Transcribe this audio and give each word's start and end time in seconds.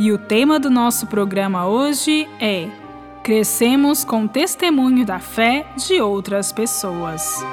E 0.00 0.12
o 0.12 0.18
tema 0.18 0.60
do 0.60 0.70
nosso 0.70 1.08
programa 1.08 1.66
hoje 1.66 2.28
é 2.38 2.70
Crescemos 3.20 4.04
com 4.04 4.24
o 4.24 4.28
testemunho 4.28 5.04
da 5.04 5.18
fé 5.18 5.66
de 5.76 6.00
outras 6.00 6.52
pessoas. 6.52 7.44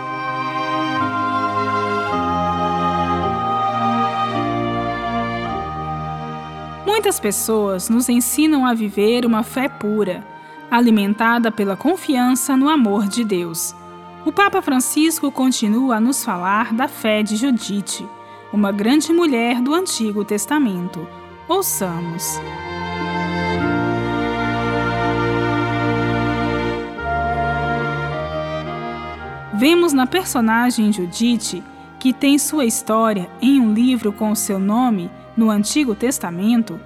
Muitas 6.86 7.20
pessoas 7.20 7.90
nos 7.90 8.10
ensinam 8.10 8.64
a 8.64 8.76
viver 8.76 9.26
uma 9.26 9.42
fé 9.42 9.68
pura, 9.68 10.24
alimentada 10.70 11.52
pela 11.52 11.76
confiança 11.76 12.56
no 12.56 12.70
amor 12.70 13.08
de 13.08 13.24
Deus. 13.24 13.76
O 14.24 14.32
Papa 14.32 14.62
Francisco 14.62 15.32
continua 15.32 15.96
a 15.96 16.00
nos 16.00 16.24
falar 16.24 16.76
da 16.76 16.88
fé 16.88 17.24
de 17.24 17.38
Judite, 17.38 18.08
uma 18.54 18.72
grande 18.72 19.12
mulher 19.12 19.60
do 19.60 19.74
Antigo 19.74 20.24
Testamento 20.24 21.25
Ouçamos. 21.48 22.40
Vemos 29.54 29.94
na 29.94 30.08
personagem 30.08 30.92
Judite, 30.92 31.64
que 32.00 32.12
tem 32.12 32.38
sua 32.40 32.66
história 32.66 33.30
em 33.42 33.62
um 33.62 33.74
livro 33.74 34.12
com 34.12 34.32
o 34.32 34.36
seu 34.36 34.60
nome 34.60 35.10
no 35.38 35.52
Antigo 35.52 35.94
Testamento, 35.94 36.80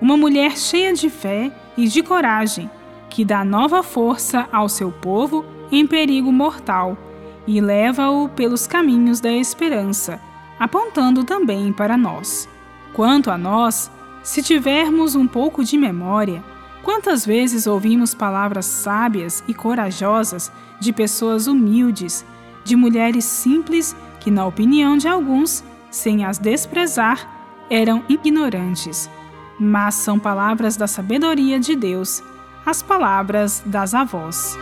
uma 0.00 0.16
mulher 0.16 0.58
cheia 0.58 0.92
de 0.92 1.08
fé 1.08 1.50
e 1.76 1.88
de 1.88 2.02
coragem, 2.02 2.70
que 3.08 3.24
dá 3.24 3.44
nova 3.44 3.82
força 3.82 4.46
ao 4.52 4.68
seu 4.68 4.92
povo 4.92 5.44
em 5.70 5.86
perigo 5.86 6.30
mortal 6.30 6.98
e 7.46 7.60
leva-o 7.60 8.28
pelos 8.28 8.66
caminhos 8.66 9.20
da 9.20 9.32
esperança, 9.32 10.20
apontando 10.60 11.24
também 11.24 11.72
para 11.72 11.96
nós. 11.96 12.48
Quanto 12.92 13.30
a 13.30 13.38
nós, 13.38 13.90
se 14.22 14.42
tivermos 14.42 15.14
um 15.14 15.26
pouco 15.26 15.64
de 15.64 15.76
memória, 15.76 16.42
quantas 16.82 17.26
vezes 17.26 17.66
ouvimos 17.66 18.14
palavras 18.14 18.66
sábias 18.66 19.42
e 19.48 19.54
corajosas 19.54 20.52
de 20.80 20.92
pessoas 20.92 21.46
humildes, 21.46 22.24
de 22.64 22.76
mulheres 22.76 23.24
simples 23.24 23.96
que, 24.20 24.30
na 24.30 24.46
opinião 24.46 24.96
de 24.96 25.08
alguns, 25.08 25.64
sem 25.90 26.24
as 26.24 26.38
desprezar, 26.38 27.28
eram 27.68 28.02
ignorantes, 28.08 29.10
mas 29.58 29.94
são 29.94 30.18
palavras 30.18 30.76
da 30.76 30.86
sabedoria 30.86 31.58
de 31.58 31.74
Deus, 31.74 32.22
as 32.64 32.82
palavras 32.82 33.62
das 33.66 33.94
avós. 33.94 34.56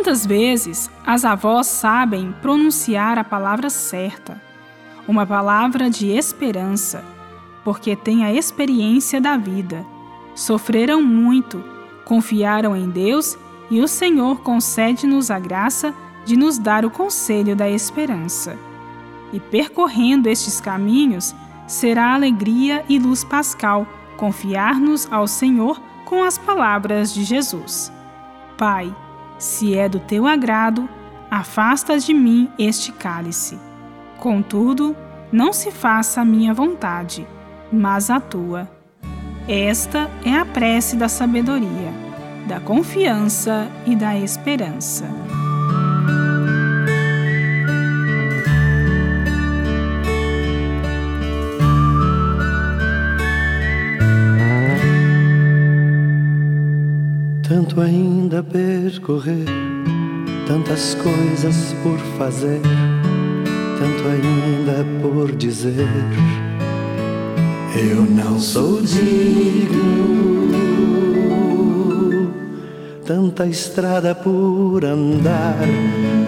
Quantas 0.00 0.24
vezes 0.24 0.90
as 1.04 1.26
avós 1.26 1.66
sabem 1.66 2.34
pronunciar 2.40 3.18
a 3.18 3.22
palavra 3.22 3.68
certa, 3.68 4.40
uma 5.06 5.26
palavra 5.26 5.90
de 5.90 6.08
esperança, 6.08 7.04
porque 7.62 7.94
têm 7.94 8.24
a 8.24 8.32
experiência 8.32 9.20
da 9.20 9.36
vida, 9.36 9.84
sofreram 10.34 11.02
muito, 11.02 11.62
confiaram 12.06 12.74
em 12.74 12.88
Deus 12.88 13.36
e 13.70 13.82
o 13.82 13.86
Senhor 13.86 14.40
concede-nos 14.40 15.30
a 15.30 15.38
graça 15.38 15.92
de 16.24 16.34
nos 16.34 16.56
dar 16.56 16.82
o 16.86 16.90
conselho 16.90 17.54
da 17.54 17.68
esperança. 17.68 18.58
E 19.34 19.38
percorrendo 19.38 20.30
estes 20.30 20.62
caminhos, 20.62 21.34
será 21.66 22.14
alegria 22.14 22.86
e 22.88 22.98
luz 22.98 23.22
pascal 23.22 23.86
confiar-nos 24.16 25.06
ao 25.12 25.26
Senhor 25.26 25.78
com 26.06 26.24
as 26.24 26.38
palavras 26.38 27.12
de 27.12 27.22
Jesus. 27.22 27.92
Pai, 28.56 28.90
se 29.40 29.74
é 29.74 29.88
do 29.88 29.98
teu 29.98 30.26
agrado, 30.26 30.86
afasta 31.30 31.98
de 31.98 32.12
mim 32.12 32.48
este 32.58 32.92
cálice. 32.92 33.58
Contudo, 34.18 34.94
não 35.32 35.50
se 35.52 35.70
faça 35.70 36.20
a 36.20 36.24
minha 36.24 36.52
vontade, 36.52 37.26
mas 37.72 38.10
a 38.10 38.20
tua. 38.20 38.70
Esta 39.48 40.10
é 40.24 40.36
a 40.36 40.44
prece 40.44 40.94
da 40.94 41.08
sabedoria, 41.08 41.90
da 42.46 42.60
confiança 42.60 43.66
e 43.86 43.96
da 43.96 44.16
esperança. 44.16 45.06
Tanto 57.70 57.82
ainda 57.82 58.42
percorrer, 58.42 59.46
tantas 60.44 60.96
coisas 60.96 61.72
por 61.84 61.96
fazer, 62.18 62.60
tanto 63.78 64.08
ainda 64.08 64.84
por 65.00 65.30
dizer. 65.36 65.86
Eu 67.76 68.02
não 68.06 68.40
sou 68.40 68.82
digno. 68.82 69.70
Tanta 73.06 73.46
estrada 73.46 74.16
por 74.16 74.84
andar, 74.84 75.64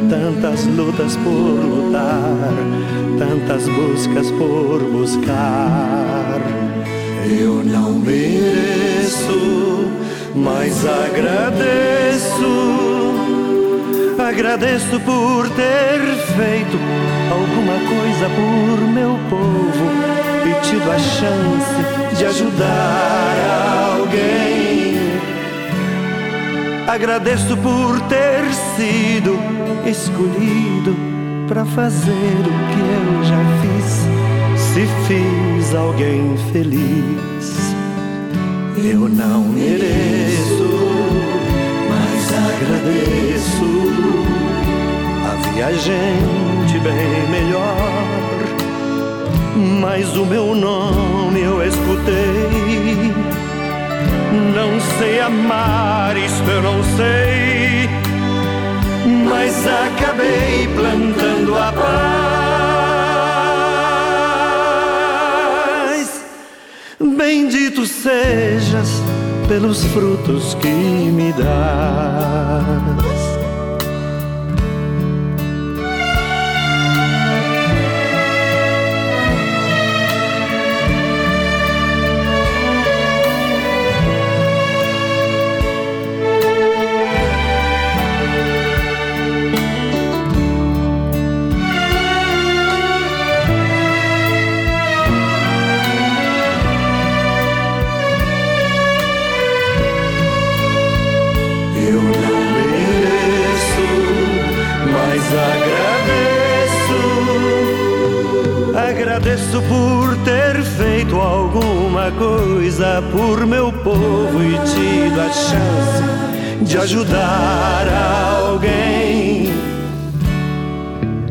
tantas 0.09 0.65
lutas 0.67 1.17
por 1.17 1.59
lutar, 1.59 2.55
tantas 3.19 3.69
buscas 3.69 4.31
por 4.31 4.81
buscar. 4.93 6.41
Eu 7.29 7.65
não 7.65 7.99
mereço 7.99 9.73
mas 10.35 10.85
agradeço, 10.87 12.35
agradeço 14.19 15.01
por 15.01 15.49
ter 15.51 16.01
feito 16.37 16.79
alguma 17.31 17.75
coisa 17.75 18.29
por 18.31 18.81
meu 18.89 19.19
povo 19.29 19.87
e 20.47 20.67
tido 20.67 20.91
a 20.91 20.99
chance 20.99 22.17
de 22.17 22.27
ajudar 22.27 23.99
alguém. 23.99 24.97
Agradeço 26.89 27.57
por 27.59 28.01
ter 28.03 28.43
sido 28.77 29.39
escolhido 29.87 30.97
para 31.49 31.65
fazer 31.65 32.13
o 32.13 32.55
que 32.71 32.81
eu 32.81 33.25
já 33.25 33.43
fiz, 33.61 34.07
se 34.59 34.87
fiz 35.07 35.75
alguém 35.75 36.37
feliz. 36.53 37.82
Eu 38.77 39.09
não 39.09 39.45
mereço, 39.45 40.67
mas 41.89 42.33
agradeço 42.33 43.67
a 45.27 45.51
viajante 45.51 46.79
bem 46.81 47.31
melhor. 47.31 47.77
Mas 49.81 50.17
o 50.17 50.25
meu 50.25 50.55
nome 50.55 51.41
eu 51.41 51.63
escutei. 51.63 53.13
Não 54.55 54.81
sei 54.99 55.21
amar, 55.21 56.17
isto 56.17 56.51
eu 56.51 56.63
não 56.63 56.83
sei. 56.97 57.91
Mas 59.29 59.67
acabei 59.67 60.69
plantando 60.75 61.57
a 61.57 61.73
paz. 61.73 62.22
Bendito 67.35 67.87
sejas 67.87 69.01
pelos 69.49 69.83
frutos 69.87 70.55
que 70.61 70.69
me 70.69 71.33
dás. 71.33 72.53
Agradeço 109.23 109.63
por 109.69 110.17
ter 110.25 110.61
feito 110.65 111.15
alguma 111.15 112.11
coisa 112.11 113.01
por 113.13 113.47
meu 113.47 113.73
povo 113.73 114.43
e 114.43 114.59
tido 114.67 115.21
a 115.21 115.31
chance 115.31 116.65
de 116.65 116.77
ajudar 116.77 117.87
alguém. 118.43 119.53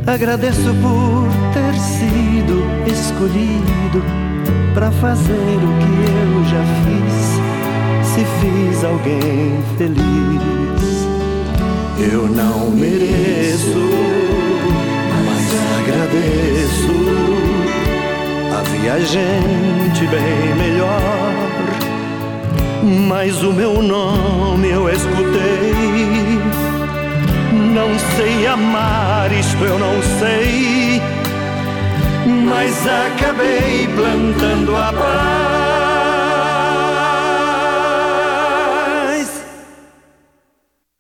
Agradeço 0.07 0.73
por 0.81 1.27
ter 1.53 1.77
sido 1.81 2.63
escolhido 2.89 4.01
para 4.73 4.89
fazer 4.89 5.33
o 5.33 5.71
que 5.81 5.91
eu 6.07 6.45
já 6.45 6.63
fiz. 6.85 7.41
Se 8.07 8.25
fiz 8.39 8.85
alguém 8.85 9.59
feliz, 9.77 9.99
eu 12.09 12.25
não 12.29 12.71
mereço, 12.71 13.75
mas 15.25 15.43
agradeço 15.81 16.50
Havia 18.61 18.99
gente 18.99 20.05
bem 20.05 20.53
melhor, 20.55 21.33
mas 23.07 23.41
o 23.41 23.51
meu 23.51 23.81
nome 23.81 24.69
eu 24.69 24.87
escutei. 24.87 25.73
Não 27.73 27.97
sei 28.15 28.45
amar, 28.45 29.31
isto 29.31 29.65
eu 29.65 29.79
não 29.79 29.99
sei, 30.19 31.01
mas 32.47 32.85
acabei 32.85 33.87
plantando 33.95 34.75
a 34.75 34.93
paz. 39.23 39.41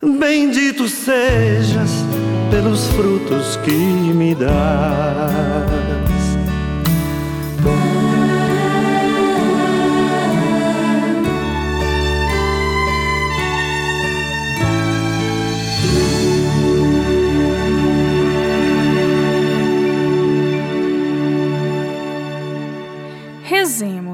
Bendito 0.01 0.87
sejas 0.87 1.91
pelos 2.49 2.87
frutos 2.93 3.55
que 3.57 3.71
me 3.71 4.33
dás. 4.33 5.80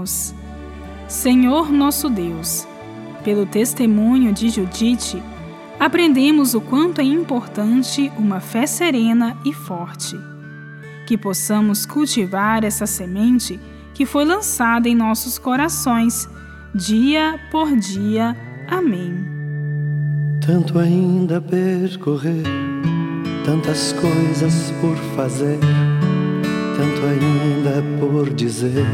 Rezemos. 0.07 0.33
Senhor 1.07 1.71
nosso 1.71 2.09
Deus, 2.09 2.67
pelo 3.23 3.45
testemunho 3.45 4.33
de 4.33 4.49
Judite, 4.49 5.21
aprendemos 5.79 6.53
o 6.53 6.61
quanto 6.61 6.99
é 6.99 7.03
importante 7.03 8.11
uma 8.17 8.39
fé 8.39 8.65
serena 8.65 9.37
e 9.45 9.53
forte. 9.53 10.17
Que 11.05 11.17
possamos 11.17 11.85
cultivar 11.85 12.63
essa 12.63 12.85
semente 12.85 13.59
que 13.93 14.05
foi 14.05 14.25
lançada 14.25 14.89
em 14.89 14.95
nossos 14.95 15.37
corações, 15.37 16.27
dia 16.75 17.39
por 17.51 17.73
dia. 17.75 18.35
Amém. 18.67 19.13
Tanto 20.45 20.77
ainda 20.77 21.41
percorrer, 21.41 22.43
tantas 23.45 23.93
coisas 23.93 24.71
por 24.81 24.95
fazer 25.15 25.59
tanto 26.77 27.01
ainda 27.07 27.83
por 27.99 28.29
dizer. 28.29 28.85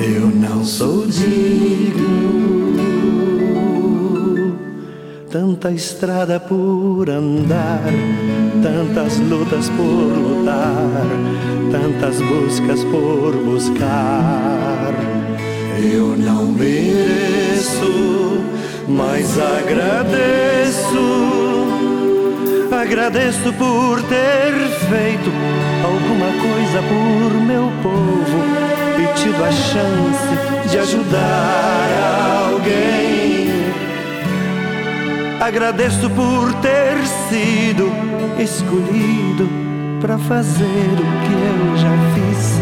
Eu 0.00 0.26
não 0.26 0.64
sou 0.64 1.06
digno, 1.06 2.74
tanta 5.30 5.70
estrada 5.70 6.40
por 6.40 7.08
andar, 7.08 7.80
tantas 8.60 9.18
lutas 9.20 9.68
por 9.70 9.84
lutar, 9.84 11.06
tantas 11.70 12.20
buscas 12.20 12.82
por 12.84 13.36
buscar. 13.36 14.92
Eu 15.80 16.16
não 16.16 16.46
mereço, 16.46 18.42
mas 18.88 19.38
agradeço. 19.38 21.04
Agradeço 22.72 23.52
por 23.52 24.02
ter 24.02 24.52
feito 24.88 25.30
alguma 25.84 26.32
coisa 26.42 26.82
por 26.82 27.40
meu 27.46 27.70
povo 27.80 28.73
tido 29.24 29.42
a 29.42 29.50
chance 29.50 30.68
de 30.70 30.78
ajudar 30.78 32.50
alguém. 32.50 33.48
Agradeço 35.40 36.10
por 36.10 36.52
ter 36.60 36.98
sido 37.28 37.90
escolhido 38.38 39.48
para 39.98 40.18
fazer 40.18 40.64
o 40.64 41.06
que 41.24 41.32
eu 41.48 41.76
já 41.78 41.96
fiz, 42.14 42.60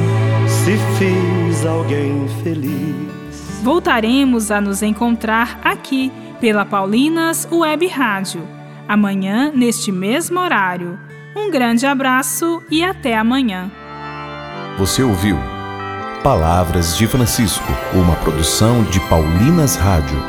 se 0.48 0.78
fiz 0.98 1.66
alguém 1.66 2.28
feliz. 2.44 3.60
Voltaremos 3.64 4.52
a 4.52 4.60
nos 4.60 4.82
encontrar 4.82 5.58
aqui 5.64 6.12
pela 6.40 6.64
Paulinas 6.64 7.48
Web 7.50 7.88
Rádio 7.88 8.46
amanhã 8.88 9.50
neste 9.52 9.90
mesmo 9.90 10.38
horário. 10.38 10.98
Um 11.34 11.50
grande 11.50 11.86
abraço 11.86 12.62
e 12.70 12.84
até 12.84 13.16
amanhã. 13.16 13.70
Você 14.78 15.02
ouviu 15.02 15.51
Palavras 16.22 16.96
de 16.96 17.04
Francisco, 17.08 17.66
uma 17.92 18.14
produção 18.14 18.84
de 18.84 19.00
Paulinas 19.08 19.74
Rádio. 19.74 20.22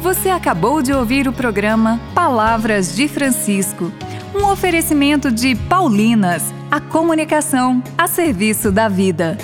Você 0.00 0.28
acabou 0.28 0.82
de 0.82 0.92
ouvir 0.92 1.28
o 1.28 1.32
programa 1.32 2.00
Palavras 2.12 2.96
de 2.96 3.06
Francisco, 3.06 3.92
um 4.34 4.44
oferecimento 4.46 5.30
de 5.30 5.54
Paulinas, 5.54 6.52
a 6.68 6.80
comunicação 6.80 7.80
a 7.96 8.08
serviço 8.08 8.72
da 8.72 8.88
vida. 8.88 9.38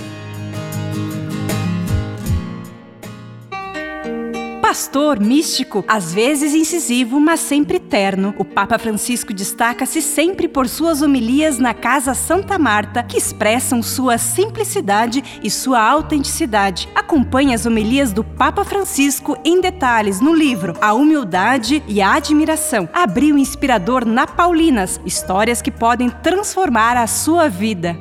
Pastor 4.71 5.19
místico, 5.19 5.85
às 5.89 6.15
vezes 6.15 6.55
incisivo, 6.55 7.19
mas 7.19 7.41
sempre 7.41 7.81
terno. 7.81 8.33
O 8.39 8.45
Papa 8.45 8.79
Francisco 8.79 9.35
destaca-se 9.35 10.01
sempre 10.01 10.47
por 10.47 10.69
suas 10.69 11.03
homilias 11.03 11.59
na 11.59 11.75
Casa 11.75 12.15
Santa 12.15 12.57
Marta, 12.57 13.03
que 13.03 13.19
expressam 13.19 13.83
sua 13.83 14.17
simplicidade 14.17 15.41
e 15.43 15.51
sua 15.51 15.83
autenticidade. 15.83 16.89
Acompanhe 16.95 17.53
as 17.53 17.67
homilias 17.67 18.13
do 18.13 18.23
Papa 18.23 18.65
Francisco 18.65 19.37
em 19.45 19.61
detalhes 19.61 20.21
no 20.21 20.33
livro 20.33 20.77
A 20.81 20.95
Humildade 20.95 21.83
e 21.89 22.01
a 22.01 22.15
Admiração. 22.15 22.89
Abriu 22.93 23.37
inspirador 23.37 24.05
na 24.05 24.25
Paulinas, 24.25 25.01
histórias 25.05 25.61
que 25.61 25.73
podem 25.73 26.09
transformar 26.09 26.97
a 26.97 27.09
sua 27.09 27.49
vida. 27.49 27.99